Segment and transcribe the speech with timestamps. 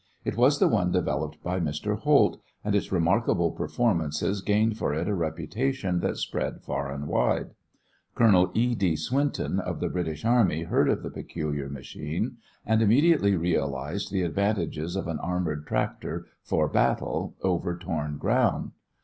[0.25, 1.95] It was the one developed by Mr.
[1.99, 7.51] Holt, and its remarkable performances gained for it a reputation that spread far and wide.
[8.15, 8.73] Colonel E.
[8.73, 8.95] D.
[8.95, 14.95] Swinton of the British Army heard of the peculiar machine, and immediately realized the advantages
[14.95, 18.71] of an armored tractor for battle over torn ground.